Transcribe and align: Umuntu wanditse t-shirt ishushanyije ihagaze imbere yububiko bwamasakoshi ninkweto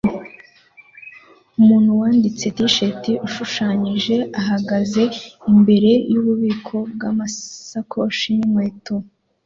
Umuntu 1.59 1.89
wanditse 1.99 2.45
t-shirt 2.55 3.03
ishushanyije 3.27 4.15
ihagaze 4.39 5.03
imbere 5.51 5.91
yububiko 6.11 6.75
bwamasakoshi 6.93 8.29
ninkweto 8.39 8.95